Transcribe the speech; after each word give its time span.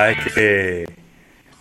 Verdad 0.00 0.26
es 0.26 0.34
que 0.34 0.84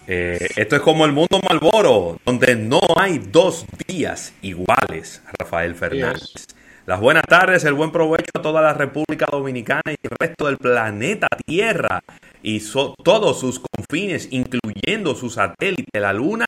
eh, 0.07 0.47
esto 0.55 0.75
es 0.77 0.81
como 0.81 1.05
el 1.05 1.11
mundo 1.11 1.41
Malboro, 1.47 2.19
donde 2.25 2.55
no 2.55 2.79
hay 2.95 3.17
dos 3.17 3.65
días 3.85 4.33
iguales, 4.41 5.21
Rafael 5.37 5.75
Fernández. 5.75 6.47
Las 6.85 7.01
buenas 7.01 7.23
tardes, 7.27 7.65
el 7.65 7.73
buen 7.73 7.91
provecho 7.91 8.31
a 8.33 8.41
toda 8.41 8.61
la 8.61 8.73
República 8.73 9.27
Dominicana 9.29 9.83
y 9.87 9.95
el 10.01 10.11
resto 10.17 10.45
del 10.47 10.57
planeta 10.57 11.27
Tierra 11.45 12.01
y 12.41 12.63
todos 13.03 13.39
sus 13.41 13.59
confines, 13.59 14.29
incluyendo 14.31 15.15
su 15.15 15.29
satélite, 15.29 15.99
la 15.99 16.13
Luna. 16.13 16.45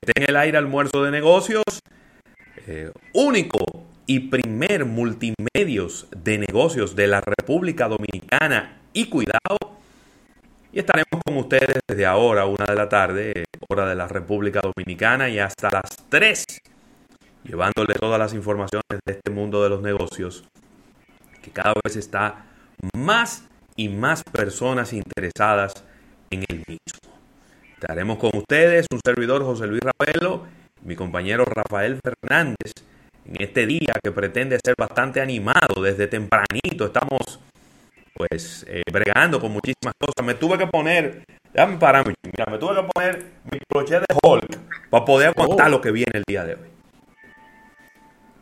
Está 0.00 0.12
en 0.22 0.30
el 0.30 0.36
aire 0.36 0.58
almuerzo 0.58 1.02
de 1.02 1.10
negocios, 1.10 1.64
eh, 2.68 2.92
único 3.14 3.58
y 4.06 4.20
primer 4.20 4.84
multimedios 4.84 6.06
de 6.16 6.38
negocios 6.38 6.94
de 6.94 7.08
la 7.08 7.20
República 7.20 7.88
Dominicana 7.88 8.80
y 8.92 9.06
cuidado. 9.06 9.77
Y 10.70 10.80
estaremos 10.80 11.22
con 11.24 11.36
ustedes 11.38 11.80
desde 11.88 12.04
ahora, 12.04 12.44
una 12.44 12.66
de 12.66 12.74
la 12.74 12.88
tarde, 12.88 13.44
hora 13.68 13.88
de 13.88 13.94
la 13.94 14.06
República 14.06 14.60
Dominicana, 14.60 15.28
y 15.28 15.38
hasta 15.38 15.70
las 15.70 15.96
3, 16.10 16.44
llevándole 17.44 17.94
todas 17.94 18.18
las 18.18 18.34
informaciones 18.34 19.00
de 19.06 19.12
este 19.14 19.30
mundo 19.30 19.62
de 19.62 19.70
los 19.70 19.80
negocios, 19.80 20.44
que 21.40 21.50
cada 21.50 21.74
vez 21.82 21.96
está 21.96 22.44
más 22.94 23.48
y 23.76 23.88
más 23.88 24.22
personas 24.22 24.92
interesadas 24.92 25.84
en 26.30 26.44
el 26.48 26.58
mismo. 26.58 27.16
Estaremos 27.72 28.18
con 28.18 28.30
ustedes, 28.34 28.86
un 28.92 29.00
servidor 29.02 29.44
José 29.44 29.66
Luis 29.66 29.80
Ravelo, 29.80 30.46
mi 30.82 30.96
compañero 30.96 31.46
Rafael 31.46 31.98
Fernández, 32.02 32.72
en 33.24 33.42
este 33.42 33.66
día 33.66 33.94
que 34.02 34.12
pretende 34.12 34.58
ser 34.62 34.74
bastante 34.78 35.20
animado 35.20 35.82
desde 35.82 36.08
tempranito. 36.08 36.86
Estamos 36.86 37.40
pues 38.18 38.66
eh, 38.68 38.82
bregando 38.92 39.40
con 39.40 39.52
muchísimas 39.52 39.94
cosas. 39.98 40.26
Me 40.26 40.34
tuve 40.34 40.58
que 40.58 40.66
poner, 40.66 41.24
déjame 41.52 41.78
pararme, 41.78 42.14
mira, 42.22 42.46
me 42.50 42.58
tuve 42.58 42.74
que 42.74 42.88
poner 42.92 43.26
mi 43.50 43.58
crochet 43.68 44.00
de 44.00 44.16
Hulk 44.22 44.58
para 44.90 45.04
poder 45.04 45.28
aguantar 45.28 45.68
oh. 45.68 45.70
lo 45.70 45.80
que 45.80 45.92
viene 45.92 46.12
el 46.14 46.24
día 46.26 46.44
de 46.44 46.54
hoy. 46.54 46.68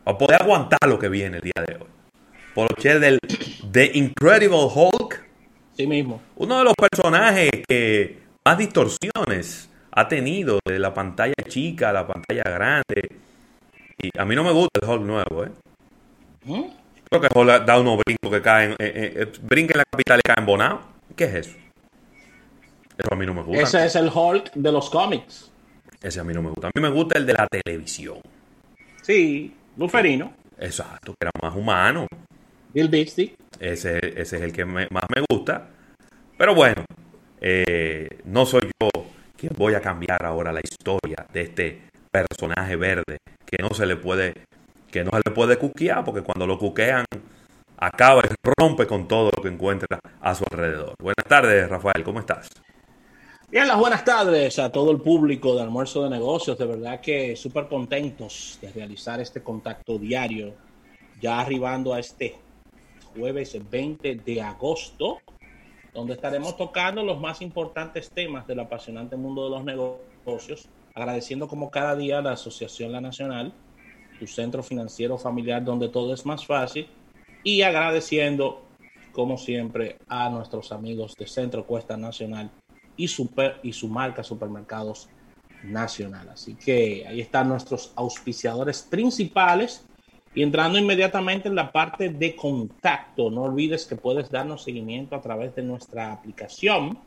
Para 0.03 0.17
poder 0.17 0.41
aguantar 0.41 0.79
lo 0.87 0.97
que 0.97 1.09
viene 1.09 1.37
el 1.37 1.43
día 1.43 1.63
de 1.65 1.75
hoy. 1.75 1.87
Crochet 2.53 2.99
del 2.99 3.19
The 3.71 3.91
Incredible 3.93 4.67
Hulk. 4.73 5.23
Sí 5.73 5.85
mismo. 5.85 6.21
Uno 6.37 6.57
de 6.57 6.63
los 6.63 6.73
personajes 6.73 7.51
que 7.67 8.17
más 8.43 8.57
distorsiones 8.57 9.69
ha 9.91 10.07
tenido 10.07 10.59
de 10.65 10.79
la 10.79 10.91
pantalla 10.91 11.35
chica 11.47 11.89
a 11.89 11.93
la 11.93 12.07
pantalla 12.07 12.43
grande 12.43 13.09
y 13.99 14.09
a 14.17 14.25
mí 14.25 14.35
no 14.35 14.43
me 14.43 14.51
gusta 14.51 14.79
el 14.81 14.89
Hulk 14.89 15.01
nuevo, 15.03 15.43
¿eh? 15.43 15.51
¿Mm? 16.45 16.63
Creo 17.09 17.21
que 17.21 17.63
da 17.65 17.79
unos 17.79 17.99
brincos 18.05 18.31
que 18.31 18.41
caen, 18.41 18.71
eh, 18.71 18.75
eh, 18.79 19.13
eh, 19.15 19.31
brinca 19.41 19.73
en 19.73 19.77
la 19.77 19.85
capital 19.85 20.19
y 20.19 20.21
caen 20.21 20.45
bonado. 20.45 20.81
¿Qué 21.15 21.25
es 21.25 21.35
eso? 21.35 21.57
Eso 22.97 23.13
a 23.13 23.15
mí 23.15 23.25
no 23.25 23.33
me 23.33 23.43
gusta. 23.43 23.63
Ese 23.63 23.85
es 23.85 23.95
el 23.95 24.09
Hulk 24.13 24.53
de 24.53 24.71
los 24.71 24.89
cómics. 24.89 25.51
Ese 26.01 26.19
a 26.19 26.23
mí 26.23 26.33
no 26.33 26.41
me 26.41 26.49
gusta. 26.49 26.67
A 26.67 26.71
mí 26.75 26.81
me 26.81 26.89
gusta 26.89 27.17
el 27.17 27.25
de 27.25 27.33
la 27.33 27.47
televisión. 27.47 28.17
Sí, 29.01 29.53
Luferino. 29.77 30.33
Exacto, 30.59 31.13
que 31.13 31.27
era 31.27 31.31
más 31.41 31.55
humano. 31.55 32.07
Bill 32.73 32.89
Bixby. 32.89 33.35
Ese, 33.59 33.97
ese 33.97 34.37
es 34.37 34.41
el 34.41 34.51
que 34.51 34.65
más 34.65 35.05
me 35.15 35.23
gusta. 35.29 35.67
Pero 36.37 36.53
bueno, 36.53 36.83
no 38.25 38.45
soy 38.45 38.69
yo 38.81 38.89
quien 39.37 39.53
voy 39.55 39.75
a 39.75 39.81
cambiar 39.81 40.25
ahora 40.25 40.51
la 40.51 40.61
historia 40.61 41.25
de 41.31 41.41
este 41.41 41.81
personaje 42.11 42.75
verde 42.75 43.17
que 43.45 43.61
no 43.61 43.69
se 43.69 43.85
le 43.85 43.95
puede 43.95 44.33
que 44.91 45.03
no 45.03 45.11
se 45.11 45.21
le 45.25 45.31
puede 45.35 45.57
cuquear 45.57 46.03
porque 46.03 46.21
cuando 46.21 46.47
lo 46.47 46.57
cuquean 46.57 47.05
acaba 47.77 48.21
y 48.21 48.51
rompe 48.59 48.87
con 48.87 49.07
todo 49.07 49.31
lo 49.35 49.41
que 49.41 49.49
encuentra 49.49 49.99
a 50.21 50.35
su 50.35 50.43
alrededor. 50.49 50.95
Buenas 50.99 51.25
tardes, 51.27 51.69
Rafael, 51.69 52.03
¿cómo 52.03 52.19
estás? 52.19 52.49
Bien, 53.49 53.67
las 53.67 53.77
buenas 53.77 54.03
tardes 54.03 54.59
a 54.59 54.71
todo 54.71 54.91
el 54.91 54.99
público 54.99 55.55
de 55.55 55.61
Almuerzo 55.61 56.03
de 56.03 56.09
Negocios. 56.09 56.57
De 56.57 56.65
verdad 56.65 56.99
que 56.99 57.35
súper 57.35 57.67
contentos 57.67 58.57
de 58.61 58.71
realizar 58.71 59.21
este 59.21 59.41
contacto 59.41 59.97
diario, 59.97 60.53
ya 61.21 61.39
arribando 61.39 61.93
a 61.93 61.99
este 61.99 62.35
jueves 63.15 63.57
20 63.69 64.15
de 64.15 64.41
agosto, 64.41 65.19
donde 65.93 66.13
estaremos 66.13 66.57
tocando 66.57 67.03
los 67.03 67.19
más 67.19 67.41
importantes 67.41 68.09
temas 68.09 68.45
del 68.47 68.59
apasionante 68.59 69.15
mundo 69.15 69.45
de 69.45 69.49
los 69.51 69.63
negocios 69.63 70.67
agradeciendo 70.93 71.47
como 71.47 71.69
cada 71.69 71.95
día 71.95 72.19
a 72.19 72.21
la 72.21 72.31
Asociación 72.31 72.91
La 72.91 73.01
Nacional, 73.01 73.53
tu 74.19 74.27
centro 74.27 74.63
financiero 74.63 75.17
familiar 75.17 75.63
donde 75.63 75.89
todo 75.89 76.13
es 76.13 76.25
más 76.25 76.45
fácil, 76.45 76.87
y 77.43 77.61
agradeciendo 77.61 78.63
como 79.11 79.37
siempre 79.37 79.97
a 80.07 80.29
nuestros 80.29 80.71
amigos 80.71 81.15
de 81.17 81.27
Centro 81.27 81.65
Cuesta 81.65 81.97
Nacional 81.97 82.51
y, 82.95 83.07
super, 83.07 83.59
y 83.63 83.73
su 83.73 83.87
marca 83.87 84.23
Supermercados 84.23 85.09
Nacional. 85.63 86.29
Así 86.29 86.55
que 86.55 87.05
ahí 87.07 87.21
están 87.21 87.49
nuestros 87.49 87.93
auspiciadores 87.95 88.83
principales. 88.83 89.85
Y 90.35 90.43
entrando 90.43 90.77
inmediatamente 90.77 91.47
en 91.47 91.55
la 91.55 91.71
parte 91.71 92.09
de 92.09 92.35
contacto, 92.35 93.31
no 93.31 93.43
olvides 93.43 93.87
que 93.87 93.95
puedes 93.95 94.29
darnos 94.29 94.63
seguimiento 94.63 95.15
a 95.15 95.21
través 95.21 95.55
de 95.55 95.63
nuestra 95.63 96.11
aplicación 96.11 96.99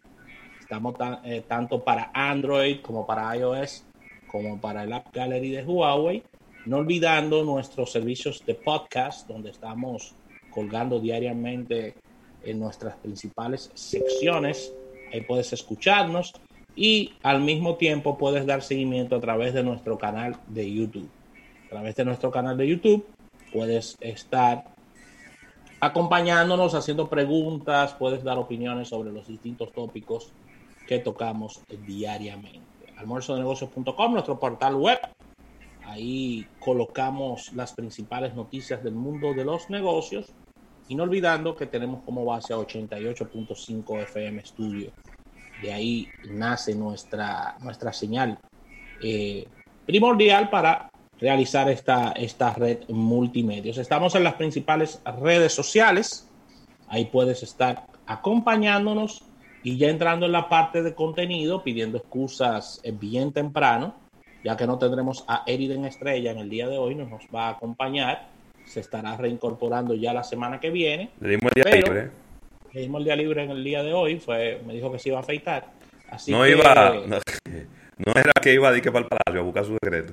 Estamos 0.70 0.94
eh, 1.24 1.42
tanto 1.48 1.82
para 1.82 2.12
Android 2.14 2.80
como 2.80 3.04
para 3.04 3.36
iOS, 3.36 3.84
como 4.28 4.60
para 4.60 4.84
el 4.84 4.92
App 4.92 5.12
Gallery 5.12 5.50
de 5.50 5.64
Huawei. 5.64 6.22
No 6.70 6.76
olvidando 6.76 7.42
nuestros 7.42 7.90
servicios 7.90 8.46
de 8.46 8.54
podcast, 8.54 9.26
donde 9.26 9.50
estamos 9.50 10.14
colgando 10.52 11.00
diariamente 11.00 11.96
en 12.44 12.60
nuestras 12.60 12.94
principales 12.98 13.72
secciones. 13.74 14.72
Ahí 15.12 15.22
puedes 15.22 15.52
escucharnos 15.52 16.32
y 16.76 17.14
al 17.24 17.40
mismo 17.40 17.74
tiempo 17.74 18.16
puedes 18.16 18.46
dar 18.46 18.62
seguimiento 18.62 19.16
a 19.16 19.20
través 19.20 19.52
de 19.52 19.64
nuestro 19.64 19.98
canal 19.98 20.36
de 20.46 20.72
YouTube. 20.72 21.10
A 21.66 21.70
través 21.70 21.96
de 21.96 22.04
nuestro 22.04 22.30
canal 22.30 22.56
de 22.56 22.68
YouTube 22.68 23.04
puedes 23.52 23.96
estar 23.98 24.66
acompañándonos, 25.80 26.74
haciendo 26.74 27.08
preguntas, 27.08 27.94
puedes 27.94 28.22
dar 28.22 28.38
opiniones 28.38 28.90
sobre 28.90 29.10
los 29.10 29.26
distintos 29.26 29.72
tópicos 29.72 30.30
que 30.86 31.00
tocamos 31.00 31.62
diariamente. 31.84 32.60
Almuerzodenegocios.com, 32.96 34.12
nuestro 34.12 34.38
portal 34.38 34.76
web. 34.76 35.00
Ahí 35.90 36.46
colocamos 36.60 37.52
las 37.52 37.72
principales 37.72 38.32
noticias 38.34 38.80
del 38.84 38.94
mundo 38.94 39.34
de 39.34 39.44
los 39.44 39.68
negocios. 39.70 40.32
Y 40.88 40.94
no 40.94 41.02
olvidando 41.02 41.56
que 41.56 41.66
tenemos 41.66 42.02
como 42.04 42.24
base 42.24 42.52
a 42.52 42.58
88.5 42.58 44.02
FM 44.02 44.44
Studio. 44.44 44.92
De 45.60 45.72
ahí 45.72 46.08
nace 46.30 46.76
nuestra, 46.76 47.56
nuestra 47.60 47.92
señal 47.92 48.38
eh, 49.02 49.48
primordial 49.84 50.48
para 50.48 50.90
realizar 51.18 51.68
esta, 51.68 52.12
esta 52.12 52.54
red 52.54 52.88
multimedia. 52.88 53.72
Estamos 53.72 54.14
en 54.14 54.22
las 54.22 54.34
principales 54.34 55.02
redes 55.20 55.52
sociales. 55.52 56.28
Ahí 56.86 57.06
puedes 57.06 57.42
estar 57.42 57.86
acompañándonos 58.06 59.24
y 59.64 59.76
ya 59.76 59.88
entrando 59.88 60.26
en 60.26 60.32
la 60.32 60.48
parte 60.48 60.84
de 60.84 60.94
contenido, 60.94 61.64
pidiendo 61.64 61.98
excusas 61.98 62.80
eh, 62.84 62.92
bien 62.92 63.32
temprano, 63.32 63.96
ya 64.42 64.56
que 64.56 64.66
no 64.66 64.78
tendremos 64.78 65.24
a 65.28 65.44
Eriden 65.46 65.84
Estrella 65.84 66.30
en 66.30 66.38
el 66.38 66.50
día 66.50 66.68
de 66.68 66.78
hoy, 66.78 66.94
no 66.94 67.06
nos 67.06 67.22
va 67.34 67.48
a 67.48 67.50
acompañar, 67.50 68.28
se 68.64 68.80
estará 68.80 69.16
reincorporando 69.16 69.94
ya 69.94 70.12
la 70.12 70.24
semana 70.24 70.60
que 70.60 70.70
viene. 70.70 71.10
Le 71.20 71.30
dimos 71.30 71.50
el 71.54 71.62
día 71.62 71.74
libre. 71.74 72.10
Le 72.72 72.80
dimos 72.80 73.00
el 73.00 73.04
día 73.04 73.16
libre 73.16 73.44
en 73.44 73.50
el 73.50 73.64
día 73.64 73.82
de 73.82 73.92
hoy, 73.92 74.18
fue, 74.18 74.62
me 74.66 74.74
dijo 74.74 74.90
que 74.92 74.98
se 74.98 75.08
iba 75.08 75.18
a 75.18 75.22
afeitar. 75.22 75.72
Así 76.10 76.32
no 76.32 76.46
iba, 76.46 76.74
no, 77.06 78.12
era 78.14 78.32
que 78.42 78.54
iba 78.54 78.68
a 78.68 78.76
ir 78.76 78.82
que 78.82 78.90
para 78.90 79.04
el 79.04 79.08
palacio 79.08 79.40
a 79.40 79.44
buscar 79.44 79.64
su 79.64 79.76
decreto. 79.80 80.12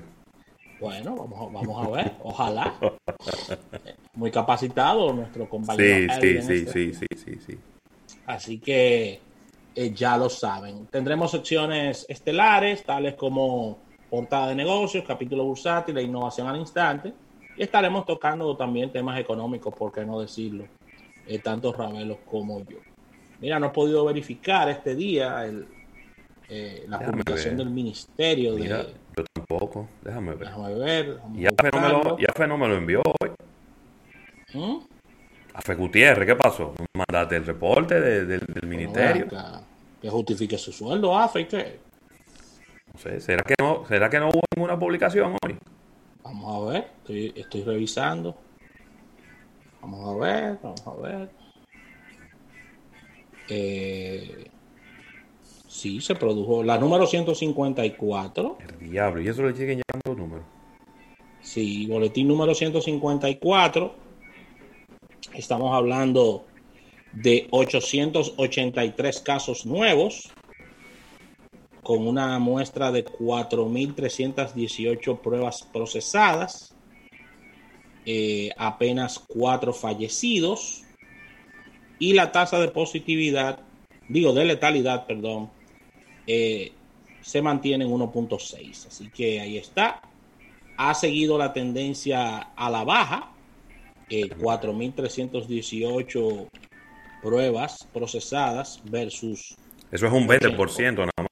Bueno, 0.80 1.16
vamos, 1.16 1.52
vamos 1.52 1.86
a 1.86 1.90
ver, 1.90 2.12
ojalá. 2.22 2.74
Muy 4.14 4.30
capacitado 4.30 5.12
nuestro 5.12 5.48
compañero. 5.48 6.14
Sí, 6.20 6.40
sí, 6.40 6.66
sí, 6.66 6.94
sí, 6.94 7.06
sí, 7.16 7.38
sí. 7.46 7.58
Así 8.26 8.58
que 8.58 9.20
eh, 9.74 9.92
ya 9.92 10.16
lo 10.16 10.28
saben. 10.28 10.86
Tendremos 10.86 11.30
secciones 11.30 12.06
estelares, 12.08 12.84
tales 12.84 13.14
como 13.14 13.78
portada 14.08 14.48
de 14.48 14.54
negocios, 14.54 15.04
capítulo 15.06 15.44
bursátil 15.44 15.96
e 15.98 16.02
innovación 16.02 16.46
al 16.46 16.56
instante. 16.56 17.12
Y 17.56 17.62
estaremos 17.62 18.06
tocando 18.06 18.56
también 18.56 18.92
temas 18.92 19.18
económicos, 19.18 19.74
por 19.74 19.92
qué 19.92 20.04
no 20.04 20.20
decirlo, 20.20 20.64
eh, 21.26 21.38
tanto 21.40 21.72
Ravelo 21.72 22.18
como 22.24 22.60
yo. 22.64 22.78
Mira, 23.40 23.58
no 23.58 23.66
he 23.66 23.70
podido 23.70 24.04
verificar 24.04 24.68
este 24.68 24.94
día 24.94 25.46
eh, 26.48 26.84
la 26.88 26.98
publicación 26.98 27.56
del 27.56 27.70
ministerio. 27.70 28.54
Mira, 28.54 28.86
yo 29.16 29.24
tampoco. 29.32 29.88
Déjame 30.02 30.34
ver. 30.34 30.48
Déjame 30.48 30.74
ver. 30.74 31.20
Y 31.36 31.46
Afe 31.46 32.46
no, 32.46 32.58
me 32.58 32.68
lo 32.68 32.76
envió 32.76 33.02
hoy. 33.20 33.30
¿Mm? 34.54 34.78
Afe 35.54 35.74
Gutiérrez, 35.74 36.26
¿qué 36.26 36.36
pasó? 36.36 36.74
Mandaste 36.94 37.36
el 37.36 37.46
reporte 37.46 38.00
del 38.00 38.42
ministerio 38.66 39.26
que 40.00 40.08
justifique 40.08 40.58
su 40.58 40.72
sueldo, 40.72 41.16
AFE, 41.16 41.46
¿qué? 41.46 41.80
No 42.92 43.00
sé, 43.00 43.20
¿será 43.20 43.42
que 43.42 43.54
no, 43.60 43.67
¿será 43.88 44.08
que 44.10 44.20
no 44.20 44.28
hubo 44.28 44.42
ninguna 44.54 44.78
publicación 44.78 45.36
hoy? 45.42 45.56
Vamos 46.22 46.68
a 46.68 46.72
ver, 46.72 46.90
estoy, 46.98 47.32
estoy 47.34 47.62
revisando. 47.62 48.36
Vamos 49.80 50.08
a 50.08 50.18
ver, 50.24 50.58
vamos 50.62 50.86
a 50.86 50.94
ver. 50.94 51.30
Eh, 53.48 54.50
Sí, 55.78 56.00
se 56.00 56.16
produjo. 56.16 56.64
La 56.64 56.76
número 56.76 57.06
154. 57.06 58.58
El 58.80 58.90
diablo, 58.90 59.22
y 59.22 59.28
eso 59.28 59.44
le 59.44 59.52
siguen 59.52 59.80
llegando 59.80 60.02
los 60.06 60.16
números. 60.16 60.44
Sí, 61.40 61.86
boletín 61.86 62.26
número 62.26 62.52
154. 62.52 63.94
Estamos 65.34 65.72
hablando 65.72 66.46
de 67.12 67.46
883 67.52 69.20
casos 69.20 69.66
nuevos, 69.66 70.32
con 71.88 72.06
una 72.06 72.38
muestra 72.38 72.92
de 72.92 73.02
4.318 73.02 75.20
pruebas 75.22 75.66
procesadas, 75.72 76.74
eh, 78.04 78.50
apenas 78.58 79.18
cuatro 79.18 79.72
fallecidos, 79.72 80.84
y 81.98 82.12
la 82.12 82.30
tasa 82.30 82.60
de 82.60 82.68
positividad, 82.68 83.60
digo, 84.06 84.34
de 84.34 84.44
letalidad, 84.44 85.06
perdón, 85.06 85.48
eh, 86.26 86.72
se 87.22 87.40
mantiene 87.40 87.86
en 87.86 87.90
1.6. 87.90 88.88
Así 88.88 89.08
que 89.08 89.40
ahí 89.40 89.56
está. 89.56 90.02
Ha 90.76 90.92
seguido 90.92 91.38
la 91.38 91.54
tendencia 91.54 92.50
a 92.54 92.68
la 92.68 92.84
baja. 92.84 93.32
4.318 94.10 96.48
pruebas 97.22 97.88
procesadas 97.94 98.82
versus... 98.84 99.56
Eso 99.90 100.06
es 100.06 100.12
un 100.12 100.28
20% 100.28 100.96
nada 100.96 101.12
más. 101.16 101.27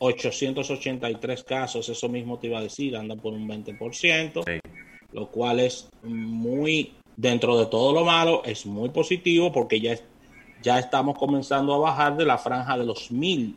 883 0.00 1.40
¿eh? 1.40 1.44
casos, 1.46 1.88
eso 1.88 2.08
mismo 2.08 2.38
te 2.38 2.48
iba 2.48 2.58
a 2.58 2.62
decir, 2.62 2.96
andan 2.96 3.18
por 3.20 3.34
un 3.34 3.46
20%, 3.46 4.60
lo 5.12 5.26
cual 5.28 5.60
es 5.60 5.88
muy, 6.02 6.94
dentro 7.16 7.58
de 7.58 7.66
todo 7.66 7.92
lo 7.92 8.04
malo, 8.04 8.42
es 8.44 8.66
muy 8.66 8.88
positivo 8.88 9.52
porque 9.52 9.80
ya, 9.80 9.96
ya 10.62 10.78
estamos 10.78 11.18
comenzando 11.18 11.74
a 11.74 11.78
bajar 11.78 12.16
de 12.16 12.24
la 12.24 12.38
franja 12.38 12.76
de 12.78 12.86
los 12.86 13.10
mil 13.10 13.56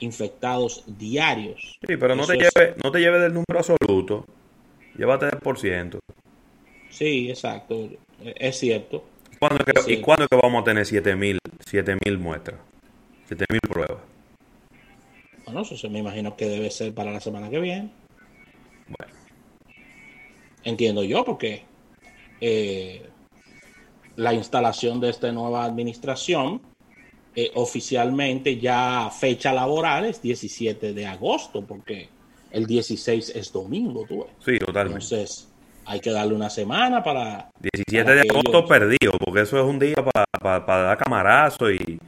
infectados 0.00 0.84
diarios. 0.86 1.78
Sí, 1.86 1.96
pero 1.96 2.16
no 2.16 2.26
te, 2.26 2.34
lleve, 2.34 2.74
no 2.82 2.90
te 2.90 2.98
lleve 2.98 3.20
del 3.20 3.32
número 3.32 3.58
absoluto, 3.58 4.26
llévate 4.96 5.26
del 5.26 5.38
por 5.38 5.58
ciento. 5.58 6.00
Sí, 6.88 7.30
exacto, 7.30 7.88
es 8.20 8.58
cierto. 8.58 9.04
¿Y 9.86 10.00
cuándo 10.00 10.24
es 10.24 10.28
que 10.28 10.36
vamos 10.36 10.62
a 10.62 10.64
tener 10.64 10.84
7000 10.84 11.38
mil 12.04 12.18
muestras? 12.18 12.58
7000 13.28 13.60
pruebas. 13.60 14.09
Bueno, 15.52 15.66
eso 15.68 15.90
me 15.90 15.98
imagino 15.98 16.36
que 16.36 16.48
debe 16.48 16.70
ser 16.70 16.94
para 16.94 17.10
la 17.10 17.20
semana 17.20 17.50
que 17.50 17.58
viene. 17.58 17.90
Bueno. 18.86 19.12
Entiendo 20.62 21.02
yo, 21.02 21.24
porque 21.24 21.64
eh, 22.40 23.02
la 24.14 24.32
instalación 24.32 25.00
de 25.00 25.10
esta 25.10 25.32
nueva 25.32 25.64
administración 25.64 26.60
eh, 27.34 27.50
oficialmente 27.54 28.58
ya 28.58 29.10
fecha 29.10 29.52
laboral 29.52 30.04
es 30.04 30.22
17 30.22 30.92
de 30.92 31.06
agosto, 31.06 31.62
porque 31.62 32.08
el 32.52 32.66
16 32.66 33.30
es 33.34 33.52
domingo, 33.52 34.04
tú 34.08 34.24
ves. 34.24 34.32
Sí, 34.44 34.58
totalmente. 34.58 35.02
Entonces, 35.04 35.48
hay 35.84 35.98
que 35.98 36.10
darle 36.10 36.34
una 36.34 36.50
semana 36.50 37.02
para... 37.02 37.50
17 37.58 38.14
de 38.14 38.20
agosto 38.20 38.64
perdido, 38.66 39.12
porque 39.18 39.40
eso 39.40 39.58
es 39.58 39.64
un 39.64 39.80
día 39.80 39.96
para, 39.96 40.60
dar 40.60 40.98
camarazo 40.98 41.72
y, 41.72 41.98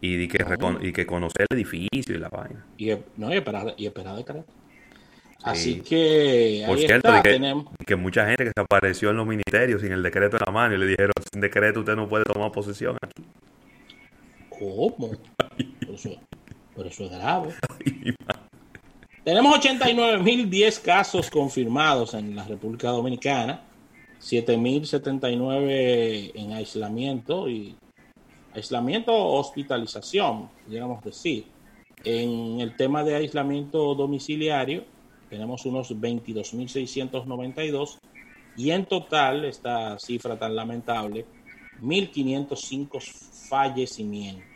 y, 0.00 0.28
que, 0.28 0.44
y 0.82 0.92
que 0.92 1.06
conocer 1.06 1.46
el 1.50 1.58
edificio 1.58 2.14
y 2.14 2.18
la 2.18 2.28
vaina. 2.28 2.64
Y, 2.78 2.90
no, 3.16 3.32
y 3.32 3.36
esperar, 3.36 3.74
y 3.76 3.86
esperar 3.86 4.16
decreto. 4.16 4.46
Así 5.42 5.80
que... 5.80 6.64
Por 6.66 6.78
cierto, 6.78 7.10
que, 7.22 7.64
que, 7.86 7.96
mucha 7.96 8.26
gente 8.26 8.44
que 8.44 8.52
se 8.54 8.60
apareció 8.60 9.10
en 9.10 9.16
los 9.16 9.26
ministerios 9.26 9.80
sin 9.80 9.92
el 9.92 10.02
decreto 10.02 10.36
en 10.36 10.42
la 10.46 10.52
mano 10.52 10.74
y 10.74 10.78
le 10.78 10.86
dijeron, 10.86 11.12
sin 11.32 11.40
decreto 11.40 11.80
usted 11.80 11.96
no 11.96 12.08
puede 12.08 12.24
tomar 12.24 12.52
posesión 12.52 12.96
aquí. 13.02 13.24
¿Cómo? 14.50 15.12
Pero 15.80 15.94
eso, 15.94 16.10
pero 16.76 16.88
eso 16.88 17.04
es 17.04 17.10
grave. 17.10 17.54
Tenemos 19.24 19.58
89.010 19.58 20.82
casos 20.82 21.30
confirmados 21.30 22.14
en 22.14 22.34
la 22.34 22.44
República 22.44 22.88
Dominicana, 22.88 23.62
7.079 24.20 26.32
en 26.34 26.52
aislamiento 26.52 27.48
y 27.48 27.76
aislamiento 28.54 29.12
o 29.12 29.38
hospitalización, 29.38 30.48
digamos 30.66 31.04
decir. 31.04 31.44
En 32.04 32.60
el 32.60 32.76
tema 32.76 33.04
de 33.04 33.16
aislamiento 33.16 33.94
domiciliario 33.94 34.84
tenemos 35.28 35.66
unos 35.66 35.94
22.692 35.94 37.98
y 38.56 38.70
en 38.70 38.86
total 38.86 39.44
esta 39.44 39.98
cifra 39.98 40.38
tan 40.38 40.56
lamentable, 40.56 41.26
1.505 41.82 43.02
fallecimientos. 43.48 44.46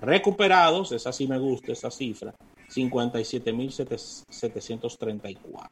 Recuperados, 0.00 0.92
esa 0.92 1.12
sí 1.12 1.26
me 1.26 1.38
gusta, 1.38 1.72
esa 1.72 1.90
cifra, 1.90 2.32
57.734. 2.68 5.68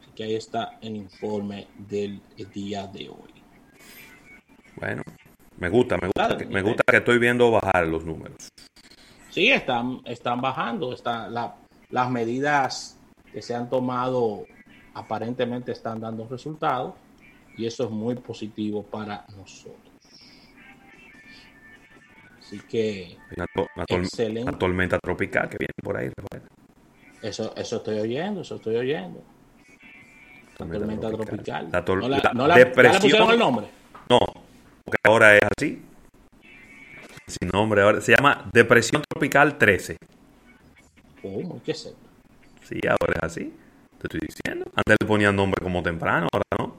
Así 0.00 0.10
que 0.14 0.24
ahí 0.24 0.34
está 0.34 0.78
el 0.80 0.96
informe 0.96 1.66
del 1.76 2.22
día 2.52 2.86
de 2.86 3.10
hoy. 3.10 3.34
Bueno, 4.76 5.02
me 5.58 5.68
gusta, 5.68 5.96
me 5.96 6.08
gusta, 6.08 6.36
que, 6.36 6.46
me 6.46 6.62
gusta 6.62 6.82
que 6.86 6.98
estoy 6.98 7.18
viendo 7.18 7.50
bajar 7.50 7.86
los 7.86 8.04
números. 8.04 8.48
Sí, 9.30 9.50
están, 9.50 10.00
están 10.04 10.40
bajando. 10.40 10.92
Está, 10.92 11.28
las 11.90 12.10
medidas 12.10 12.98
que 13.32 13.42
se 13.42 13.54
han 13.54 13.68
tomado 13.68 14.46
aparentemente 14.94 15.72
están 15.72 16.00
dando 16.00 16.26
resultados 16.26 16.94
y 17.56 17.66
eso 17.66 17.84
es 17.84 17.90
muy 17.90 18.14
positivo 18.14 18.82
para 18.82 19.24
nosotros. 19.36 19.76
Así 22.38 22.60
que. 22.60 23.16
Una, 23.36 24.52
tormenta 24.52 24.98
tropical 24.98 25.48
que 25.48 25.58
viene 25.58 25.72
por 25.82 25.96
ahí, 25.96 26.10
Eso, 27.20 27.54
eso 27.56 27.76
estoy 27.76 27.98
oyendo, 27.98 28.42
eso 28.42 28.56
estoy 28.56 28.76
oyendo. 28.76 29.22
tormenta 30.56 31.10
tropical. 31.10 31.68
La, 31.72 31.84
¿No 32.32 32.46
la, 32.46 32.54
depresión. 32.56 33.30
el 33.32 33.38
nombre? 33.38 33.66
No, 34.08 34.20
porque 34.84 34.98
ahora 35.02 35.34
es 35.34 35.35
así. 35.58 35.82
Sin 37.26 37.48
nombre, 37.48 37.80
ahora 37.80 38.00
se 38.02 38.14
llama 38.14 38.48
Depresión 38.52 39.02
Tropical 39.08 39.56
13. 39.56 39.96
¿Cómo? 41.22 41.62
¿Qué 41.64 41.72
es 41.72 41.86
eso? 41.86 41.96
Sí, 42.62 42.78
ahora 42.86 43.14
es 43.16 43.22
así. 43.22 43.54
Te 43.98 44.06
estoy 44.06 44.20
diciendo. 44.20 44.70
Antes 44.74 44.96
le 45.00 45.06
ponían 45.06 45.34
nombre 45.34 45.62
como 45.62 45.82
temprano, 45.82 46.28
ahora 46.30 46.44
no. 46.58 46.76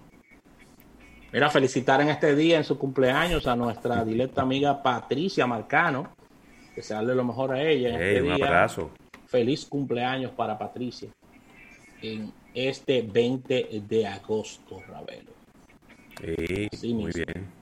Mira, 1.33 1.49
felicitar 1.49 2.01
en 2.01 2.09
este 2.09 2.35
día, 2.35 2.57
en 2.57 2.63
su 2.63 2.77
cumpleaños, 2.77 3.47
a 3.47 3.55
nuestra 3.55 4.05
directa 4.05 4.43
amiga 4.43 4.81
Patricia 4.83 5.47
Marcano. 5.47 6.15
Que 6.75 6.83
se 6.83 6.93
darle 6.93 7.15
lo 7.15 7.23
mejor 7.23 7.53
a 7.53 7.61
ella. 7.61 7.89
En 7.89 8.01
este 8.01 8.21
un 8.21 8.31
abrazo. 8.43 8.91
Feliz 9.25 9.65
cumpleaños 9.65 10.31
para 10.33 10.55
Patricia. 10.55 11.09
En 12.03 12.31
este 12.53 13.01
20 13.01 13.81
de 13.89 14.05
agosto, 14.05 14.81
Ravelo. 14.87 15.31
Sí, 16.71 16.93
muy 16.93 17.11
bien. 17.11 17.57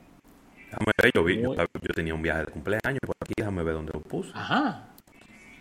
Déjame 0.76 0.92
ver, 1.02 1.12
yo, 1.16 1.24
vi, 1.24 1.42
yo, 1.42 1.94
tenía 1.94 2.14
un 2.14 2.22
viaje 2.22 2.46
de 2.46 2.52
cumpleaños 2.52 3.00
por 3.06 3.16
aquí, 3.22 3.34
déjame 3.38 3.64
ver 3.64 3.76
dónde 3.76 3.94
lo 3.94 4.02
puse. 4.02 4.32
Ajá. 4.34 4.90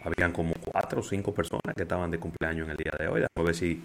Habían 0.03 0.33
como 0.33 0.55
cuatro 0.55 1.01
o 1.01 1.03
cinco 1.03 1.33
personas 1.33 1.75
que 1.77 1.83
estaban 1.83 2.11
de 2.11 2.19
cumpleaños 2.19 2.67
en 2.67 2.73
el 2.73 2.77
día 2.77 2.93
de 2.99 3.07
hoy. 3.07 3.21
Déjame 3.21 3.47
ver 3.47 3.55
si, 3.55 3.81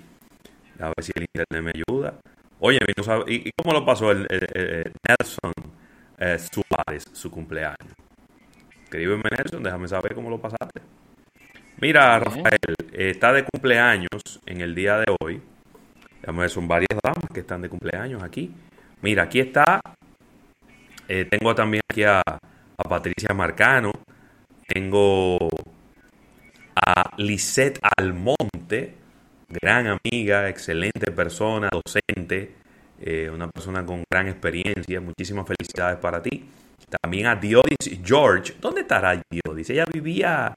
déjame 0.74 0.94
ver 0.98 1.04
si 1.04 1.12
el 1.16 1.22
internet 1.24 1.64
me 1.64 1.72
ayuda. 1.76 2.16
Oye, 2.60 2.80
¿y, 3.28 3.52
cómo 3.52 3.74
lo 3.74 3.86
pasó 3.86 4.12
el, 4.12 4.28
Nelson 5.08 5.54
eh, 6.18 6.38
Suárez, 6.40 7.06
su 7.14 7.30
cumpleaños? 7.30 7.94
Escríbeme, 8.86 9.24
Nelson, 9.38 9.62
déjame 9.62 9.88
saber 9.88 10.16
cómo 10.16 10.32
lo 10.32 10.42
pasaste. 10.42 10.82
Mira, 11.80 12.20
Rafael, 12.20 12.76
está 12.92 13.32
de 13.32 13.46
cumpleaños 13.46 14.42
en 14.48 14.62
el 14.62 14.74
día 14.74 14.98
de 14.98 15.16
hoy. 15.22 15.42
Déjame 16.22 16.40
ver, 16.40 16.50
son 16.50 16.68
varias 16.68 17.00
damas 17.02 17.30
que 17.32 17.42
están 17.42 17.62
de 17.62 17.70
cumpleaños 17.70 18.24
aquí. 18.24 18.52
Mira, 19.02 19.24
aquí 19.24 19.40
está. 19.40 19.80
Eh, 21.12 21.26
tengo 21.26 21.56
también 21.56 21.82
aquí 21.90 22.04
a, 22.04 22.22
Patricia 22.78 23.34
Marcano. 23.34 23.92
Tengo 24.68 25.50
a 26.76 27.16
Lisette 27.18 27.80
Almonte 27.98 28.96
gran 29.50 29.88
amiga, 29.88 30.48
excelente 30.48 31.12
persona, 31.12 31.68
docente, 31.72 32.54
eh, 33.02 33.28
una 33.34 33.50
persona 33.50 33.84
con 33.84 34.04
gran 34.10 34.28
experiencia. 34.28 35.02
Muchísimas 35.02 35.48
felicidades 35.48 35.98
para 35.98 36.22
ti. 36.22 36.48
También 37.02 37.26
a 37.26 37.36
Diodis 37.36 38.00
George. 38.04 38.54
¿Dónde 38.62 38.82
estará 38.82 39.20
Diodis? 39.30 39.70
Ella 39.72 39.86
vivía 39.92 40.54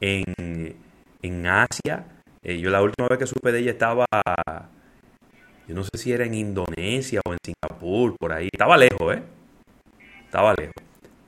en, 0.00 0.76
en 1.22 1.46
Asia. 1.46 2.04
Eh, 2.42 2.58
yo 2.60 2.70
la 2.70 2.82
última 2.82 3.08
vez 3.08 3.18
que 3.18 3.26
supe 3.26 3.50
de 3.50 3.58
ella 3.58 3.72
estaba, 3.72 4.06
yo 5.66 5.74
no 5.74 5.82
sé 5.82 5.98
si 5.98 6.12
era 6.12 6.24
en 6.24 6.34
Indonesia 6.34 7.20
o 7.26 7.32
en 7.32 7.38
Singapur, 7.44 8.16
por 8.16 8.32
ahí. 8.32 8.48
Estaba 8.52 8.76
lejos, 8.76 9.16
¿eh? 9.16 9.37
Estaba 10.28 10.52
lejos. 10.52 10.74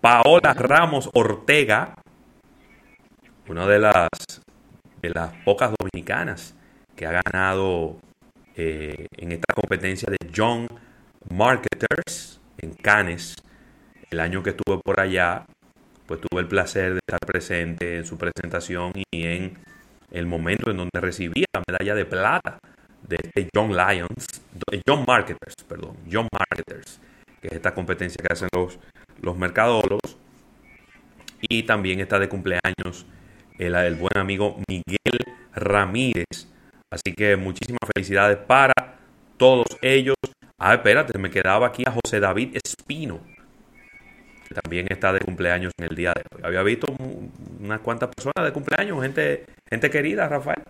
Paola 0.02 0.52
Ramos 0.52 1.08
Ortega, 1.14 1.94
una 3.48 3.66
de 3.66 3.78
las, 3.78 4.08
de 5.00 5.08
las 5.08 5.32
pocas 5.42 5.72
dominicanas 5.80 6.54
que 6.94 7.06
ha 7.06 7.22
ganado 7.24 7.96
eh, 8.56 9.06
en 9.16 9.32
esta 9.32 9.54
competencia 9.54 10.06
de 10.10 10.18
Young 10.30 10.68
Marketers 11.30 12.42
en 12.58 12.74
Cannes 12.74 13.36
el 14.10 14.20
año 14.20 14.42
que 14.42 14.50
estuve 14.50 14.78
por 14.84 15.00
allá. 15.00 15.46
pues 16.04 16.20
tuve 16.20 16.42
el 16.42 16.48
placer 16.48 16.92
de 16.92 16.98
estar 16.98 17.20
presente 17.20 17.96
en 17.96 18.04
su 18.04 18.18
presentación 18.18 18.92
y 19.10 19.24
en 19.24 19.56
el 20.10 20.26
momento 20.26 20.70
en 20.70 20.76
donde 20.76 21.00
recibía 21.00 21.46
la 21.54 21.62
medalla 21.66 21.94
de 21.94 22.04
plata 22.04 22.58
de 23.08 23.16
este 23.16 23.48
John 23.54 23.74
Lions, 23.74 24.26
John 24.86 25.06
Marketers, 25.08 25.54
perdón, 25.66 25.96
John 26.12 26.28
Marketers, 26.30 27.00
que 27.40 27.48
es 27.48 27.54
esta 27.54 27.74
competencia 27.74 28.22
que 28.22 28.32
hacen 28.32 28.48
los, 28.54 28.78
los 29.20 29.36
mercadólogos. 29.36 30.16
Y 31.40 31.62
también 31.62 32.00
está 32.00 32.18
de 32.18 32.28
cumpleaños 32.28 33.06
el, 33.58 33.74
el 33.74 33.94
buen 33.94 34.16
amigo 34.16 34.56
Miguel 34.68 35.18
Ramírez. 35.54 36.48
Así 36.90 37.14
que 37.14 37.36
muchísimas 37.36 37.80
felicidades 37.94 38.38
para 38.38 38.72
todos 39.36 39.66
ellos. 39.80 40.16
Ah, 40.58 40.74
espérate, 40.74 41.18
me 41.18 41.30
quedaba 41.30 41.68
aquí 41.68 41.82
a 41.86 41.92
José 41.92 42.20
David 42.20 42.56
Espino, 42.56 43.20
también 44.54 44.86
está 44.90 45.12
de 45.12 45.20
cumpleaños 45.20 45.72
en 45.78 45.86
el 45.86 45.96
día 45.96 46.12
de 46.12 46.22
hoy. 46.34 46.42
Había 46.44 46.62
visto 46.62 46.92
unas 47.60 47.80
cuantas 47.80 48.10
personas 48.14 48.44
de 48.44 48.52
cumpleaños, 48.52 49.00
gente, 49.00 49.44
gente 49.68 49.90
querida, 49.90 50.28
Rafael. 50.28 50.62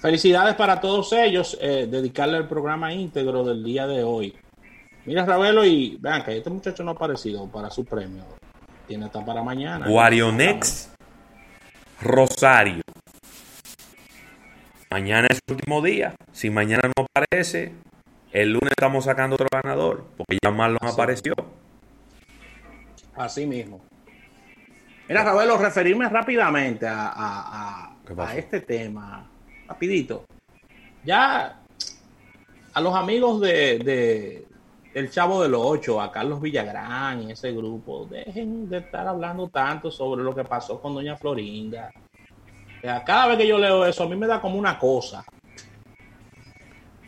Felicidades 0.00 0.54
para 0.54 0.80
todos 0.80 1.12
ellos, 1.12 1.56
eh, 1.60 1.86
dedicarle 1.88 2.38
el 2.38 2.48
programa 2.48 2.92
íntegro 2.92 3.44
del 3.44 3.62
día 3.62 3.86
de 3.86 4.02
hoy. 4.02 4.34
Mira, 5.04 5.24
Ravelo, 5.26 5.64
y 5.64 5.96
vean 6.00 6.24
que 6.24 6.36
este 6.36 6.50
muchacho 6.50 6.84
no 6.84 6.92
ha 6.92 6.94
aparecido 6.94 7.50
para 7.50 7.70
su 7.70 7.84
premio. 7.84 8.24
Tiene 8.86 9.06
hasta 9.06 9.24
para 9.24 9.42
mañana. 9.42 9.88
Guarionex 9.88 10.92
Rosario. 12.00 12.82
Mañana 14.90 15.28
es 15.30 15.40
el 15.46 15.54
último 15.54 15.82
día. 15.82 16.14
Si 16.32 16.50
mañana 16.50 16.90
no 16.96 17.06
aparece, 17.06 17.72
el 18.30 18.52
lunes 18.52 18.70
estamos 18.70 19.04
sacando 19.04 19.34
otro 19.34 19.48
ganador, 19.50 20.04
porque 20.16 20.38
ya 20.42 20.50
Marlon 20.50 20.84
apareció. 20.84 21.34
Así 23.16 23.46
mismo. 23.46 23.80
Mira, 25.08 25.24
Ravelo, 25.24 25.58
referirme 25.58 26.08
rápidamente 26.08 26.86
a, 26.86 27.12
a, 27.14 27.96
a 28.18 28.36
este 28.36 28.60
tema 28.60 29.28
rapidito. 29.66 30.24
Ya 31.04 31.60
a 32.74 32.80
los 32.80 32.94
amigos 32.94 33.40
de, 33.40 33.78
de 33.78 34.46
el 34.94 35.10
Chavo 35.10 35.42
de 35.42 35.48
los 35.48 35.60
Ocho, 35.64 36.00
a 36.00 36.12
Carlos 36.12 36.40
Villagrán 36.40 37.22
y 37.22 37.32
ese 37.32 37.52
grupo, 37.52 38.06
dejen 38.06 38.68
de 38.68 38.78
estar 38.78 39.06
hablando 39.06 39.48
tanto 39.48 39.90
sobre 39.90 40.22
lo 40.22 40.34
que 40.34 40.44
pasó 40.44 40.80
con 40.80 40.94
Doña 40.94 41.16
Florinda. 41.16 41.90
cada 43.04 43.28
vez 43.28 43.38
que 43.38 43.46
yo 43.46 43.58
leo 43.58 43.86
eso, 43.86 44.04
a 44.04 44.08
mí 44.08 44.16
me 44.16 44.26
da 44.26 44.40
como 44.40 44.58
una 44.58 44.78
cosa. 44.78 45.24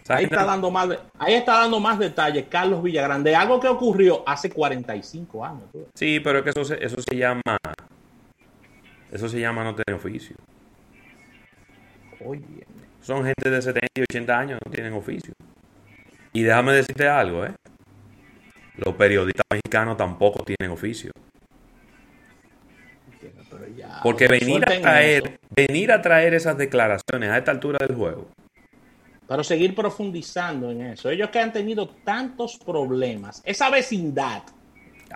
Ahí 0.07 0.25
está, 0.25 0.45
dando 0.45 0.71
más 0.71 0.89
ahí 1.19 1.33
está 1.33 1.61
dando 1.61 1.81
más 1.81 1.99
detalles 1.99 2.45
Carlos 2.51 2.83
Villagrán 2.83 3.25
de 3.25 3.35
algo 3.35 3.59
que 3.59 3.69
ocurrió 3.69 4.23
hace 4.27 4.51
45 4.51 5.45
años. 5.45 5.63
Sí, 5.95 6.21
pero 6.21 6.39
es 6.39 6.45
que 6.45 6.51
eso 6.51 6.65
se, 6.65 6.85
eso 6.85 6.97
se 7.01 7.17
llama 7.17 7.41
eso 9.11 9.29
se 9.29 9.41
llama 9.41 9.65
no 9.65 9.75
tener 9.75 9.99
oficio. 9.99 10.37
Son 13.01 13.25
gente 13.25 13.49
de 13.49 13.63
70 13.63 13.87
y 13.95 14.03
80 14.03 14.39
años, 14.39 14.61
no 14.65 14.71
tienen 14.71 14.93
oficio. 14.93 15.35
Y 16.33 16.43
déjame 16.43 16.73
decirte 16.73 17.07
algo, 17.07 17.45
¿eh? 17.45 17.55
Los 18.77 18.95
periodistas 18.95 19.45
mexicanos 19.51 19.97
tampoco 19.97 20.45
tienen 20.45 20.73
oficio. 20.73 21.11
Porque 24.03 24.29
venir 24.29 24.63
a 24.65 24.81
traer, 24.81 25.41
venir 25.55 25.93
a 25.93 26.03
traer 26.03 26.35
esas 26.35 26.59
declaraciones 26.59 27.31
a 27.31 27.39
esta 27.39 27.53
altura 27.53 27.79
del 27.87 27.97
juego. 27.97 28.29
Pero 29.27 29.45
seguir 29.45 29.75
profundizando 29.75 30.71
en 30.71 30.83
eso. 30.83 31.09
Ellos 31.09 31.31
que 31.31 31.39
han 31.39 31.53
tenido 31.53 31.89
tantos 32.05 32.59
problemas, 32.59 33.41
esa 33.45 33.71
vecindad 33.71 34.43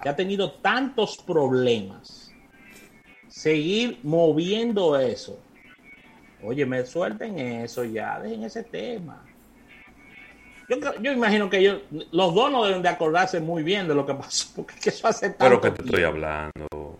que 0.03 0.09
ha 0.09 0.17
tenido 0.17 0.53
tantos 0.53 1.19
problemas, 1.19 2.33
seguir 3.29 3.99
moviendo 4.03 4.99
eso 4.99 5.43
Oye, 6.43 6.65
me 6.65 6.85
suelten 6.87 7.39
eso 7.39 7.85
ya, 7.85 8.21
dejen 8.21 8.45
ese 8.45 8.63
tema. 8.63 9.25
Yo, 10.69 10.77
yo 11.01 11.13
imagino 11.13 11.49
que 11.49 11.59
ellos, 11.59 11.81
los 12.13 12.35
dos 12.35 12.53
no 12.53 12.65
deben 12.65 12.83
de 12.83 12.89
acordarse 12.91 13.41
muy 13.41 13.63
bien 13.63 13.89
de 13.89 13.95
lo 13.95 14.05
que 14.05 14.15
pasó, 14.15 14.49
porque 14.57 14.91
eso 14.91 15.09
hace 15.09 15.31
tanto 15.31 15.45
Pero 15.45 15.61
que 15.61 15.71
te 15.71 15.83
estoy 15.83 16.03
hablando. 16.05 16.99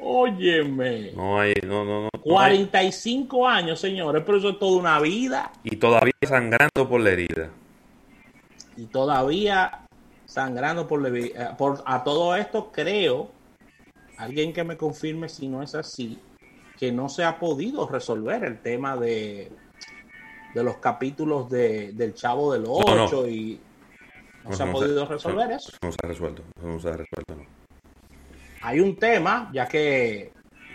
Óyeme. 0.00 1.12
No 1.12 1.40
hay, 1.40 1.54
no, 1.66 1.84
no, 1.84 2.02
no. 2.02 2.10
45 2.22 3.48
años, 3.48 3.80
señores, 3.80 4.22
pero 4.24 4.38
eso 4.38 4.50
es 4.50 4.58
toda 4.58 4.78
una 4.78 5.00
vida. 5.00 5.50
Y 5.64 5.76
todavía 5.76 6.12
sangrando 6.26 6.88
por 6.88 7.00
la 7.00 7.10
herida. 7.10 7.50
Y 8.76 8.84
todavía 8.84 9.86
sangrando 10.26 10.86
por 10.86 11.02
la 11.02 11.08
herida. 11.08 11.44
Eh, 11.44 11.54
por, 11.56 11.82
a 11.86 12.04
todo 12.04 12.36
esto 12.36 12.70
creo, 12.70 13.30
alguien 14.18 14.52
que 14.52 14.62
me 14.62 14.76
confirme 14.76 15.28
si 15.28 15.48
no 15.48 15.62
es 15.62 15.74
así, 15.74 16.18
que 16.78 16.92
no 16.92 17.08
se 17.08 17.24
ha 17.24 17.38
podido 17.38 17.88
resolver 17.88 18.44
el 18.44 18.58
tema 18.60 18.96
de, 18.96 19.50
de 20.54 20.62
los 20.62 20.76
capítulos 20.76 21.50
de, 21.50 21.92
del 21.92 22.14
Chavo 22.14 22.52
del 22.52 22.64
8 22.66 23.28
y 23.28 23.60
no, 24.44 24.52
se 24.52 24.62
ha 24.62 24.70
podido 24.70 25.04
resolver 25.06 25.50
eso. 25.50 25.72
No 25.82 25.90
se 25.90 25.98
ha 26.02 26.08
resuelto, 26.08 26.42
no 26.62 26.78
se 26.78 26.88
ha 26.88 26.92
resuelto. 26.92 27.34
Hay 28.62 28.80
un 28.80 28.96
tema, 28.96 29.50
ya 29.52 29.66
que 29.66 30.32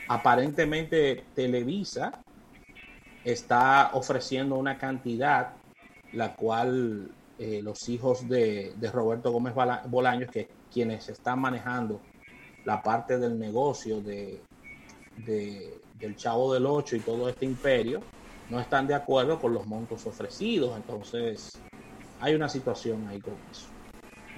aparentemente 0.10 1.24
Televisa 1.34 2.12
está 3.24 3.92
ofreciendo 3.94 4.56
una 4.56 4.78
cantidad 4.78 5.54
la 6.14 6.36
cual 6.36 7.12
eh, 7.38 7.62
los 7.64 7.88
hijos 7.88 8.28
de, 8.28 8.74
de, 8.76 8.92
Roberto 8.92 9.32
Gómez 9.32 9.54
Bolaños, 9.86 10.30
que 10.32 10.50
quienes 10.72 11.08
están 11.10 11.40
manejando 11.40 12.02
la 12.66 12.82
parte 12.82 13.18
del 13.18 13.40
negocio 13.40 14.02
de, 14.02 14.42
de, 15.18 15.80
del 16.00 16.16
Chavo 16.16 16.54
del 16.54 16.66
Ocho 16.66 16.96
y 16.96 17.00
todo 17.00 17.30
este 17.30 17.46
imperio 17.46 18.02
no 18.50 18.60
están 18.60 18.88
de 18.88 18.94
acuerdo 18.94 19.40
con 19.40 19.54
los 19.54 19.66
montos 19.66 20.06
ofrecidos. 20.06 20.76
Entonces, 20.76 21.60
hay 22.20 22.36
una 22.36 22.50
situación 22.50 23.08
ahí 23.08 23.20
con 23.20 23.34
eso. 23.52 23.68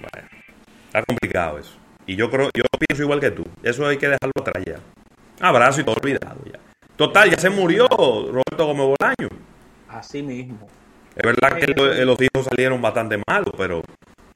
Bueno, 0.02 0.28
está 0.88 1.04
complicado 1.04 1.58
eso. 1.58 1.74
Y 2.06 2.16
yo 2.16 2.30
creo, 2.30 2.50
yo 2.54 2.64
pienso 2.88 3.04
igual 3.04 3.20
que 3.20 3.32
tú. 3.32 3.44
Eso 3.64 3.86
hay 3.86 3.98
que 3.98 4.08
dejarlo 4.08 4.34
atrás 4.40 4.64
ya. 4.66 4.80
Abrazo 5.40 5.82
y 5.82 5.84
todo 5.84 5.96
olvidado 6.02 6.38
ya. 6.46 6.60
Total, 6.96 7.30
ya 7.30 7.38
se 7.38 7.50
murió 7.50 7.88
Roberto 7.90 8.66
Gómez 8.66 8.96
Bolaño. 9.00 9.30
Así 9.88 10.22
mismo. 10.22 10.68
Es 11.16 11.24
verdad 11.24 11.58
que 11.58 11.68
los 12.06 12.18
hijos 12.22 12.46
salieron 12.48 12.82
bastante 12.82 13.22
malos, 13.28 13.54
pero 13.58 13.82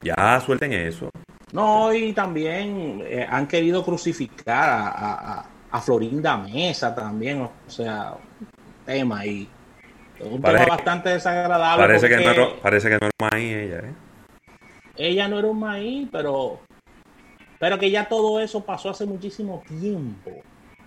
ya 0.01 0.39
suelten 0.45 0.73
eso. 0.73 1.09
No, 1.53 1.93
y 1.93 2.11
también 2.11 3.01
eh, 3.05 3.25
han 3.29 3.47
querido 3.47 3.83
crucificar 3.83 4.93
a 4.93 5.45
a 5.75 5.81
Florinda 5.81 6.37
Mesa 6.37 6.95
también, 6.95 7.41
o 7.41 7.51
sea, 7.67 8.13
tema 8.85 9.25
ahí. 10.23 10.27
Un 10.29 10.41
tema 10.41 10.65
bastante 10.65 11.09
desagradable. 11.09 11.85
Parece, 11.85 12.09
que 12.09 12.15
no 12.17 12.31
era, 12.31 12.61
parece 12.61 12.89
que 12.89 12.97
no 12.99 13.07
era 13.07 13.11
un 13.19 13.27
maíz 13.31 13.55
ella, 13.55 13.79
¿eh? 13.79 13.93
Ella 14.97 15.27
no 15.27 15.39
era 15.39 15.47
un 15.47 15.59
maíz, 15.59 16.07
pero, 16.11 16.59
pero 17.59 17.77
que 17.77 17.91
ya 17.91 18.07
todo 18.07 18.39
eso 18.39 18.63
pasó 18.63 18.89
hace 18.89 19.05
muchísimo 19.05 19.61
tiempo. 19.67 20.31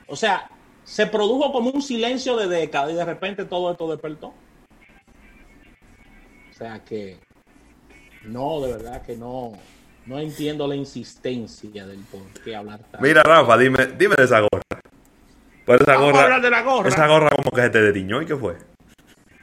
O 0.07 0.17
sea, 0.17 0.49
se 0.85 1.07
produjo 1.07 1.53
como 1.53 1.71
un 1.71 1.83
silencio 1.83 2.37
de 2.37 2.49
décadas 2.49 2.93
y 2.93 2.95
de 2.95 3.05
repente 3.05 3.45
todo 3.45 3.71
esto 3.71 3.91
despertó. 3.91 4.29
O 6.51 6.55
sea 6.55 6.83
que 6.85 7.19
no, 8.25 8.61
de 8.63 8.73
verdad 8.73 9.03
que 9.03 9.17
no, 9.17 9.53
no 10.07 10.19
entiendo 10.19 10.67
la 10.67 10.75
insistencia 10.75 11.87
del 11.87 11.99
por 12.11 12.23
qué 12.43 12.57
hablar 12.57 12.81
tanto. 12.81 13.01
Mira, 13.01 13.23
Rafa, 13.23 13.59
dime, 13.59 13.87
dime 13.99 14.15
de 14.17 14.25
esa 14.25 14.41
gorra. 14.41 14.63
esa 15.67 15.97
gorra, 15.97 16.41
de 16.41 16.51
la 16.51 16.63
gorra. 16.63 16.89
Esa 16.89 17.07
gorra 17.07 17.31
como 17.31 17.51
que 17.51 17.61
se 17.61 17.71
te 17.71 17.83
detiñó 17.83 18.23
y 18.23 18.27
qué 18.27 18.35
fue. 18.35 18.57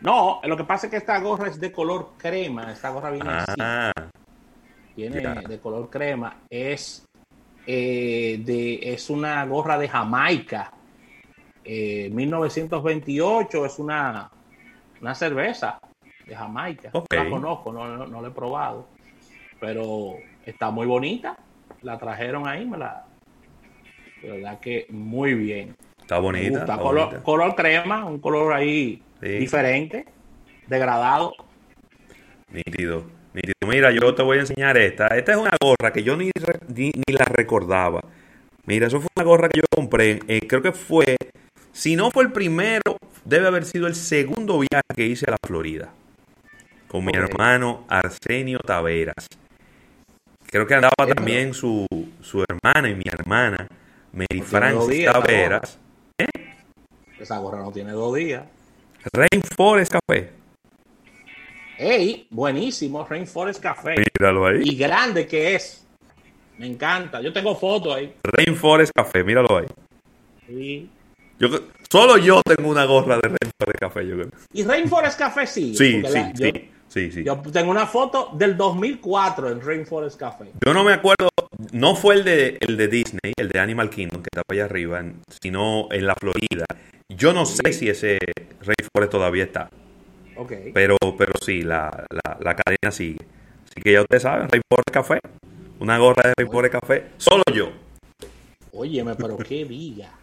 No, 0.01 0.41
lo 0.43 0.57
que 0.57 0.63
pasa 0.63 0.87
es 0.87 0.91
que 0.91 0.97
esta 0.97 1.19
gorra 1.19 1.47
es 1.47 1.59
de 1.59 1.71
color 1.71 2.13
crema. 2.17 2.71
Esta 2.71 2.89
gorra 2.89 3.11
viene 3.11 3.29
ah, 3.29 3.45
así. 3.47 4.09
Viene 4.95 5.21
de 5.47 5.59
color 5.59 5.89
crema. 5.89 6.41
Es 6.49 7.05
eh, 7.65 8.41
de, 8.43 8.93
es 8.93 9.09
una 9.09 9.45
gorra 9.45 9.77
de 9.77 9.87
Jamaica. 9.87 10.71
1928 11.63 13.63
eh, 13.63 13.67
es 13.67 13.79
una, 13.79 14.29
una 15.01 15.15
cerveza 15.15 15.79
de 16.25 16.35
Jamaica. 16.35 16.91
La 17.09 17.29
conozco, 17.29 17.73
no, 17.73 17.87
no, 17.87 18.05
no 18.05 18.21
la 18.21 18.27
he 18.27 18.31
probado. 18.31 18.87
Pero 19.59 20.17
está 20.45 20.69
muy 20.69 20.85
bonita. 20.85 21.37
La 21.81 21.97
trajeron 21.97 22.47
ahí, 22.47 22.65
me 22.65 22.77
la. 22.77 23.05
De 24.21 24.31
verdad 24.31 24.59
que 24.59 24.85
muy 24.89 25.33
bien. 25.33 25.75
Está 26.05 26.19
bonita. 26.19 26.77
color, 27.23 27.55
crema, 27.55 28.05
un 28.05 28.19
color 28.19 28.53
ahí 28.53 29.01
diferente, 29.19 30.05
degradado. 30.67 31.33
Nítido. 32.51 33.05
Nítido. 33.33 33.55
Mira, 33.67 33.91
yo 33.91 34.13
te 34.13 34.21
voy 34.21 34.37
a 34.37 34.41
enseñar 34.41 34.77
esta. 34.77 35.07
Esta 35.07 35.31
es 35.31 35.37
una 35.39 35.57
gorra 35.59 35.91
que 35.91 36.03
yo 36.03 36.15
ni, 36.15 36.29
ni, 36.75 36.91
la 37.07 37.25
recordaba. 37.25 38.01
Mira, 38.67 38.85
eso 38.85 38.99
fue 38.99 39.07
una 39.17 39.25
gorra 39.25 39.49
que 39.49 39.57
yo 39.57 39.65
compré. 39.75 40.19
Eh, 40.27 40.45
creo 40.47 40.61
que 40.61 40.73
fue, 40.73 41.17
si 41.73 41.95
no 41.95 42.11
fue 42.11 42.23
el 42.23 42.31
primero, 42.31 42.97
debe 43.23 43.47
haber 43.47 43.65
sido 43.65 43.87
el 43.87 43.95
segundo 43.95 44.59
viaje 44.59 44.85
que 44.95 45.07
hice 45.07 45.25
a 45.27 45.31
la 45.31 45.37
Florida. 45.43 45.89
Con 46.87 47.03
mi 47.03 47.13
hermano 47.15 47.83
Arsenio 47.89 48.59
Taveras. 48.59 49.27
Creo 50.45 50.67
que 50.67 50.75
andaba 50.75 51.07
también 51.15 51.55
su, 51.55 51.87
su 52.21 52.43
hermana 52.47 52.89
y 52.89 52.95
mi 52.95 53.05
hermana. 53.11 53.67
Mary 54.13 54.43
esa 54.43 55.13
Taveras. 55.13 55.79
Esa 57.19 57.37
gorra 57.39 57.59
no 57.59 57.71
tiene 57.71 57.91
dos 57.91 58.15
días. 58.15 58.43
Rainforest 59.13 59.91
Café. 59.93 60.31
¡Ey! 61.77 62.27
Buenísimo, 62.29 63.05
Rainforest 63.07 63.61
Café. 63.61 63.95
Míralo 64.19 64.45
ahí. 64.47 64.61
Y 64.63 64.75
grande 64.75 65.27
que 65.27 65.55
es. 65.55 65.85
Me 66.57 66.67
encanta. 66.67 67.21
Yo 67.21 67.33
tengo 67.33 67.55
fotos 67.55 67.95
ahí. 67.95 68.13
Rainforest 68.23 68.91
Café, 68.95 69.23
míralo 69.23 69.57
ahí. 69.57 69.65
Sí. 70.47 70.89
Yo, 71.37 71.49
solo 71.91 72.17
yo 72.17 72.41
tengo 72.45 72.69
una 72.69 72.85
gorra 72.85 73.15
de 73.17 73.23
Rainforest 73.23 73.79
Café, 73.79 74.07
yo 74.07 74.15
creo. 74.15 74.29
Y 74.53 74.63
Rainforest 74.63 75.19
Café 75.19 75.45
sí. 75.47 75.75
Sí, 75.75 76.01
sí, 76.01 76.01
la- 76.01 76.31
yo, 76.33 76.45
sí, 76.47 76.69
sí, 76.87 77.11
sí. 77.11 77.23
yo 77.25 77.41
tengo 77.51 77.71
una 77.71 77.85
foto 77.87 78.29
del 78.33 78.55
2004 78.55 79.49
en 79.51 79.61
Rainforest 79.61 80.17
Café. 80.17 80.45
Yo 80.65 80.73
no 80.73 80.85
me 80.85 80.93
acuerdo, 80.93 81.27
no 81.73 81.95
fue 81.95 82.15
el 82.15 82.23
de, 82.23 82.57
el 82.61 82.77
de 82.77 82.87
Disney, 82.87 83.33
el 83.37 83.49
de 83.49 83.59
Animal 83.59 83.89
Kingdom, 83.89 84.21
que 84.21 84.29
estaba 84.31 84.45
allá 84.49 84.63
arriba, 84.65 85.03
sino 85.41 85.89
en 85.91 86.07
la 86.07 86.15
Florida. 86.15 86.65
Yo 87.09 87.33
no 87.33 87.45
sé 87.45 87.71
si 87.73 87.87
ese 87.89 88.17
Rainforest 88.61 89.11
todavía 89.11 89.43
está, 89.43 89.69
Ok. 90.35 90.51
pero, 90.73 90.97
pero 91.17 91.33
sí, 91.43 91.61
la, 91.61 92.05
la, 92.09 92.37
la 92.39 92.55
cadena 92.55 92.91
sigue. 92.91 93.19
Así 93.65 93.81
que 93.81 93.91
ya 93.93 94.01
ustedes 94.01 94.23
saben, 94.23 94.49
Rainforest 94.49 94.89
Café, 94.91 95.19
una 95.79 95.97
gorra 95.99 96.23
de 96.29 96.33
Rainforest 96.37 96.71
Café, 96.73 97.05
solo 97.17 97.43
yo. 97.53 97.71
Óyeme, 98.73 99.15
pero 99.15 99.37
qué 99.37 99.63
villa. 99.65 100.11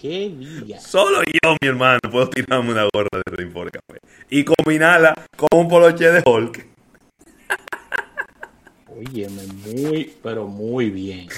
Qué 0.00 0.28
villa. 0.28 0.78
Solo 0.80 1.22
yo, 1.22 1.56
mi 1.62 1.68
hermano, 1.68 1.98
puedo 2.12 2.28
tirarme 2.28 2.72
una 2.72 2.86
gorra 2.92 3.08
de 3.24 3.36
Rainforest 3.36 3.76
Café. 3.76 4.00
Y 4.28 4.44
combinarla 4.44 5.14
con 5.34 5.48
un 5.60 5.66
poloche 5.68 6.10
de 6.10 6.22
Hulk. 6.26 6.66
Óyeme, 8.88 9.42
muy, 9.64 10.12
pero 10.22 10.46
muy 10.46 10.90
bien. 10.90 11.28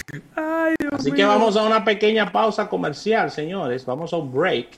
Así 0.96 1.12
que 1.12 1.24
vamos 1.26 1.56
a 1.56 1.62
una 1.62 1.84
pequeña 1.84 2.32
pausa 2.32 2.70
comercial, 2.70 3.30
señores. 3.30 3.84
Vamos 3.84 4.14
a 4.14 4.16
un 4.16 4.32
break. 4.32 4.68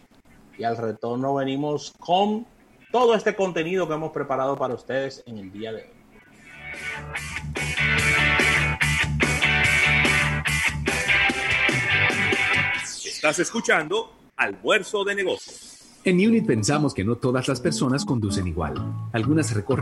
Y 0.58 0.64
al 0.64 0.76
retorno 0.76 1.34
venimos 1.34 1.92
con 1.96 2.44
todo 2.90 3.14
este 3.14 3.36
contenido 3.36 3.86
que 3.86 3.94
hemos 3.94 4.10
preparado 4.10 4.56
para 4.56 4.74
ustedes 4.74 5.22
en 5.26 5.38
el 5.38 5.52
día 5.52 5.72
de 5.72 5.82
hoy. 5.82 5.98
Estás 12.84 13.38
escuchando 13.38 14.12
Almuerzo 14.36 15.04
de 15.04 15.14
Negocios. 15.14 15.78
En 16.04 16.16
Unit 16.16 16.46
pensamos 16.46 16.94
que 16.94 17.04
no 17.04 17.16
todas 17.16 17.46
las 17.46 17.60
personas 17.60 18.04
conducen 18.04 18.48
igual. 18.48 18.74
Algunas 19.12 19.54
recorren 19.54 19.76